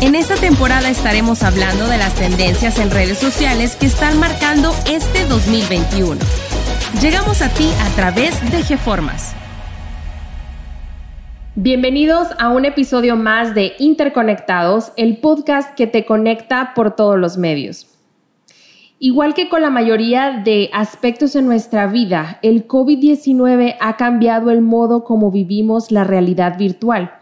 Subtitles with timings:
[0.00, 5.24] En esta temporada estaremos hablando de las tendencias en redes sociales que están marcando este
[5.26, 6.20] 2021.
[7.02, 9.34] Llegamos a ti a través de GeFormas.
[11.56, 17.36] Bienvenidos a un episodio más de Interconectados, el podcast que te conecta por todos los
[17.36, 17.88] medios.
[19.00, 24.60] Igual que con la mayoría de aspectos en nuestra vida, el COVID-19 ha cambiado el
[24.60, 27.17] modo como vivimos la realidad virtual.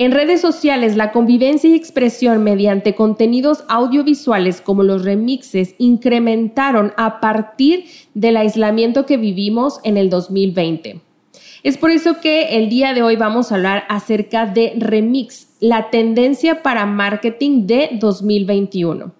[0.00, 7.18] En redes sociales, la convivencia y expresión mediante contenidos audiovisuales como los remixes incrementaron a
[7.18, 11.00] partir del aislamiento que vivimos en el 2020.
[11.64, 15.90] Es por eso que el día de hoy vamos a hablar acerca de remix, la
[15.90, 19.12] tendencia para marketing de 2021.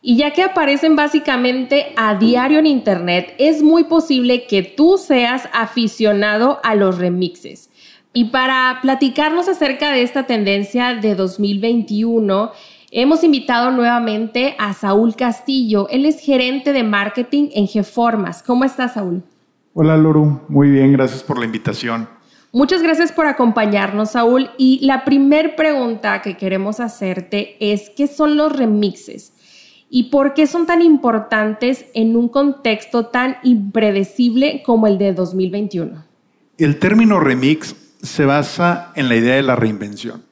[0.00, 5.50] Y ya que aparecen básicamente a diario en Internet, es muy posible que tú seas
[5.52, 7.68] aficionado a los remixes.
[8.16, 12.52] Y para platicarnos acerca de esta tendencia de 2021,
[12.92, 15.88] hemos invitado nuevamente a Saúl Castillo.
[15.88, 18.44] Él es gerente de marketing en GeFormas.
[18.44, 19.24] ¿Cómo estás, Saúl?
[19.72, 20.42] Hola, Loru.
[20.48, 22.08] Muy bien, gracias por la invitación.
[22.52, 24.48] Muchas gracias por acompañarnos, Saúl.
[24.58, 29.32] Y la primera pregunta que queremos hacerte es, ¿qué son los remixes?
[29.90, 36.04] ¿Y por qué son tan importantes en un contexto tan impredecible como el de 2021?
[36.58, 37.74] El término remix
[38.04, 40.22] se basa en la idea de la reinvención,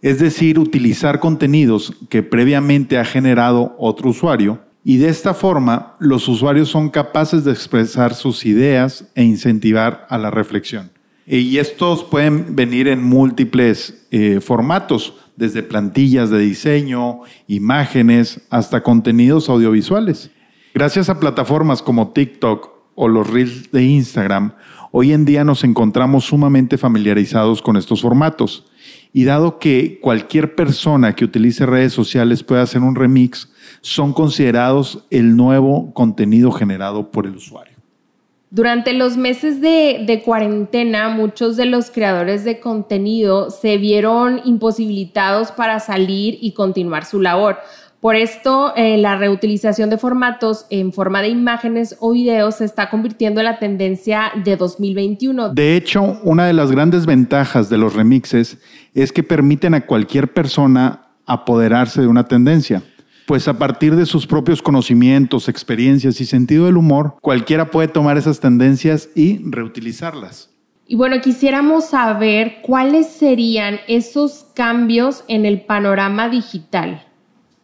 [0.00, 6.26] es decir, utilizar contenidos que previamente ha generado otro usuario y de esta forma los
[6.26, 10.90] usuarios son capaces de expresar sus ideas e incentivar a la reflexión.
[11.24, 19.48] Y estos pueden venir en múltiples eh, formatos, desde plantillas de diseño, imágenes, hasta contenidos
[19.48, 20.30] audiovisuales.
[20.74, 24.52] Gracias a plataformas como TikTok o los reels de Instagram,
[24.94, 28.66] Hoy en día nos encontramos sumamente familiarizados con estos formatos
[29.14, 35.06] y dado que cualquier persona que utilice redes sociales puede hacer un remix, son considerados
[35.08, 37.72] el nuevo contenido generado por el usuario.
[38.50, 45.52] Durante los meses de, de, cuarentena, muchos de los creadores de contenido se vieron imposibilitados
[45.52, 47.56] para salir y continuar su labor.
[48.02, 52.90] Por esto, eh, la reutilización de formatos en forma de imágenes o videos se está
[52.90, 55.50] convirtiendo en la tendencia de 2021.
[55.50, 58.58] De hecho, una de las grandes ventajas de los remixes
[58.92, 62.82] es que permiten a cualquier persona apoderarse de una tendencia.
[63.28, 68.18] Pues a partir de sus propios conocimientos, experiencias y sentido del humor, cualquiera puede tomar
[68.18, 70.50] esas tendencias y reutilizarlas.
[70.88, 77.06] Y bueno, quisiéramos saber cuáles serían esos cambios en el panorama digital.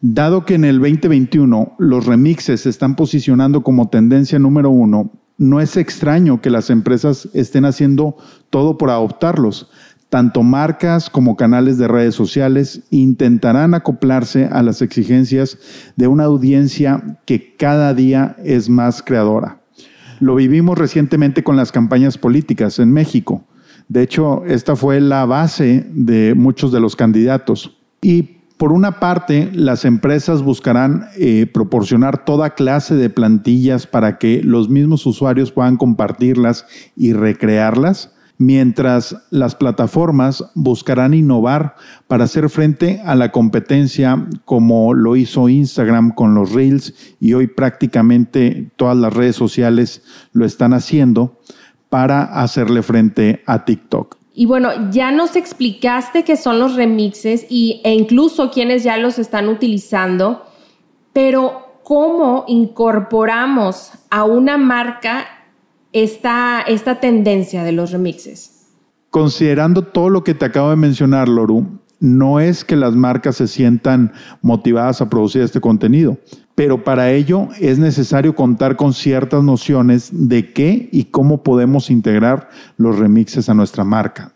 [0.01, 5.59] Dado que en el 2021 los remixes se están posicionando como tendencia número uno, no
[5.59, 8.15] es extraño que las empresas estén haciendo
[8.49, 9.69] todo por adoptarlos.
[10.09, 15.57] Tanto marcas como canales de redes sociales intentarán acoplarse a las exigencias
[15.97, 19.61] de una audiencia que cada día es más creadora.
[20.19, 23.45] Lo vivimos recientemente con las campañas políticas en México.
[23.87, 27.77] De hecho, esta fue la base de muchos de los candidatos.
[28.01, 34.43] Y por una parte, las empresas buscarán eh, proporcionar toda clase de plantillas para que
[34.43, 41.75] los mismos usuarios puedan compartirlas y recrearlas, mientras las plataformas buscarán innovar
[42.07, 47.47] para hacer frente a la competencia como lo hizo Instagram con los Reels y hoy
[47.47, 50.03] prácticamente todas las redes sociales
[50.33, 51.39] lo están haciendo
[51.87, 54.18] para hacerle frente a TikTok.
[54.39, 59.19] Y bueno, ya nos explicaste qué son los remixes y, e incluso quienes ya los
[59.19, 60.45] están utilizando,
[61.11, 65.25] pero ¿cómo incorporamos a una marca
[65.91, 68.69] esta, esta tendencia de los remixes?
[69.09, 73.47] Considerando todo lo que te acabo de mencionar, Loru, no es que las marcas se
[73.47, 76.17] sientan motivadas a producir este contenido,
[76.55, 82.49] pero para ello es necesario contar con ciertas nociones de qué y cómo podemos integrar
[82.77, 84.33] los remixes a nuestra marca.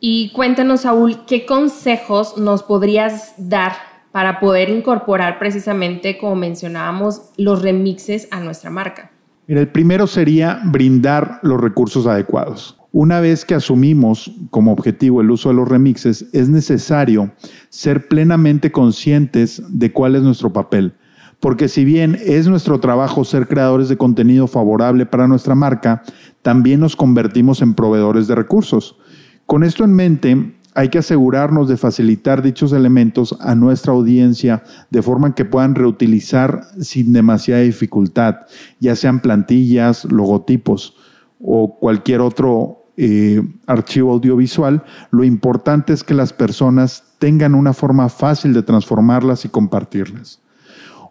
[0.00, 3.72] Y cuéntanos, Saúl, ¿qué consejos nos podrías dar
[4.12, 9.10] para poder incorporar precisamente, como mencionábamos, los remixes a nuestra marca?
[9.48, 12.77] Mira, el primero sería brindar los recursos adecuados.
[12.92, 17.30] Una vez que asumimos como objetivo el uso de los remixes, es necesario
[17.68, 20.94] ser plenamente conscientes de cuál es nuestro papel.
[21.38, 26.02] Porque si bien es nuestro trabajo ser creadores de contenido favorable para nuestra marca,
[26.42, 28.96] también nos convertimos en proveedores de recursos.
[29.44, 35.02] Con esto en mente, hay que asegurarnos de facilitar dichos elementos a nuestra audiencia de
[35.02, 38.36] forma que puedan reutilizar sin demasiada dificultad,
[38.80, 40.96] ya sean plantillas, logotipos
[41.40, 48.08] o cualquier otro eh, archivo audiovisual, lo importante es que las personas tengan una forma
[48.08, 50.40] fácil de transformarlas y compartirlas.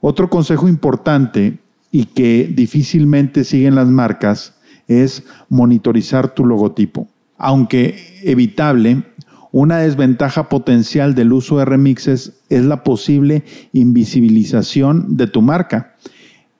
[0.01, 4.53] Otro consejo importante y que difícilmente siguen las marcas
[4.89, 7.07] es monitorizar tu logotipo.
[7.37, 9.03] Aunque evitable,
[9.53, 15.95] una desventaja potencial del uso de remixes es la posible invisibilización de tu marca.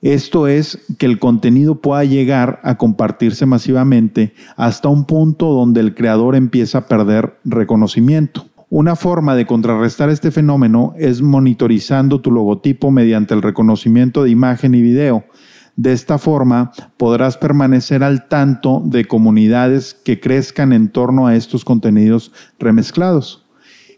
[0.02, 5.96] Esto es que el contenido pueda llegar a compartirse masivamente hasta un punto donde el
[5.96, 8.46] creador empieza a perder reconocimiento.
[8.70, 14.76] Una forma de contrarrestar este fenómeno es monitorizando tu logotipo mediante el reconocimiento de imagen
[14.76, 15.24] y video.
[15.78, 21.64] De esta forma podrás permanecer al tanto de comunidades que crezcan en torno a estos
[21.64, 23.46] contenidos remezclados.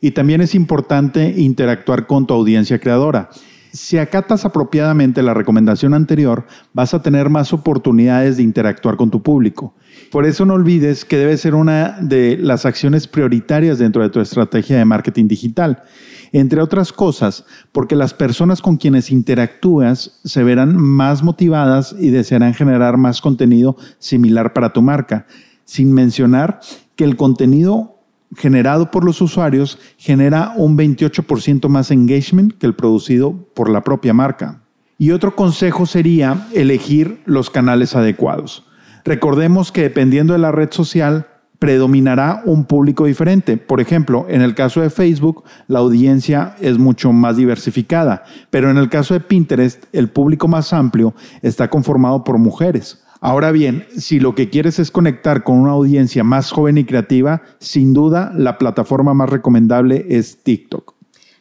[0.02, 3.30] Y también es importante interactuar con tu audiencia creadora.
[3.72, 9.22] Si acatas apropiadamente la recomendación anterior, vas a tener más oportunidades de interactuar con tu
[9.22, 9.76] público.
[10.12, 14.22] Por eso no olvides que debe ser una de las acciones prioritarias dentro de tu
[14.22, 15.84] estrategia de marketing digital.
[16.32, 22.56] Entre otras cosas, porque las personas con quienes interactúas se verán más motivadas y desearán
[22.56, 25.28] generar más contenido similar para tu marca,
[25.66, 26.60] sin mencionar
[26.96, 27.99] que el contenido
[28.36, 34.14] generado por los usuarios genera un 28% más engagement que el producido por la propia
[34.14, 34.62] marca.
[34.98, 38.66] Y otro consejo sería elegir los canales adecuados.
[39.06, 41.28] Recordemos que dependiendo de la red social,
[41.60, 43.58] predominará un público diferente.
[43.58, 48.78] Por ejemplo, en el caso de Facebook, la audiencia es mucho más diversificada, pero en
[48.78, 53.04] el caso de Pinterest, el público más amplio está conformado por mujeres.
[53.22, 57.42] Ahora bien, si lo que quieres es conectar con una audiencia más joven y creativa,
[57.60, 60.94] sin duda la plataforma más recomendable es TikTok.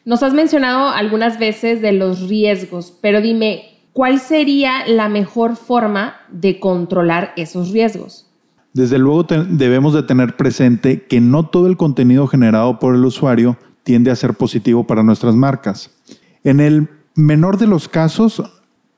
[0.03, 6.15] Nos has mencionado algunas veces de los riesgos, pero dime, ¿cuál sería la mejor forma
[6.31, 8.25] de controlar esos riesgos?
[8.73, 13.57] Desde luego debemos de tener presente que no todo el contenido generado por el usuario
[13.83, 15.91] tiende a ser positivo para nuestras marcas.
[16.43, 18.43] En el menor de los casos,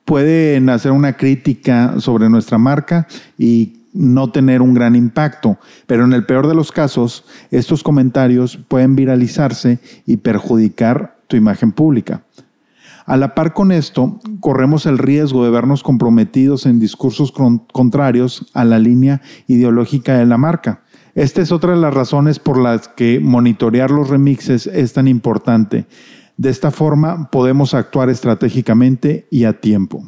[0.05, 3.07] pueden hacer una crítica sobre nuestra marca
[3.37, 8.57] y no tener un gran impacto, pero en el peor de los casos, estos comentarios
[8.67, 12.23] pueden viralizarse y perjudicar tu imagen pública.
[13.05, 17.33] A la par con esto, corremos el riesgo de vernos comprometidos en discursos
[17.73, 20.83] contrarios a la línea ideológica de la marca.
[21.13, 25.87] Esta es otra de las razones por las que monitorear los remixes es tan importante.
[26.37, 30.03] De esta forma podemos actuar estratégicamente y a tiempo.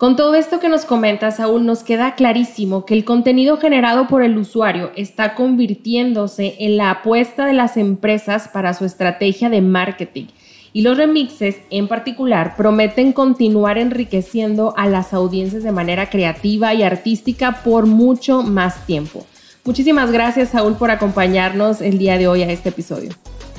[0.00, 4.22] Con todo esto que nos comentas, Saúl, nos queda clarísimo que el contenido generado por
[4.22, 10.28] el usuario está convirtiéndose en la apuesta de las empresas para su estrategia de marketing.
[10.72, 16.82] Y los remixes en particular prometen continuar enriqueciendo a las audiencias de manera creativa y
[16.82, 19.26] artística por mucho más tiempo.
[19.66, 23.10] Muchísimas gracias, Saúl, por acompañarnos el día de hoy a este episodio.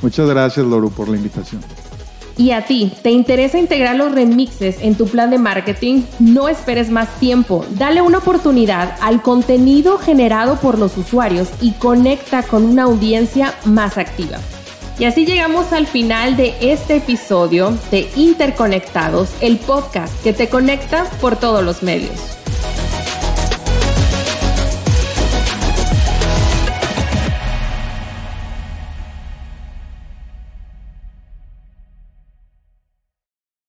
[0.01, 1.61] Muchas gracias, Loru, por la invitación.
[2.41, 6.01] Y a ti, ¿te interesa integrar los remixes en tu plan de marketing?
[6.17, 7.63] No esperes más tiempo.
[7.69, 13.99] Dale una oportunidad al contenido generado por los usuarios y conecta con una audiencia más
[13.99, 14.39] activa.
[14.97, 21.05] Y así llegamos al final de este episodio de Interconectados, el podcast que te conecta
[21.21, 22.40] por todos los medios.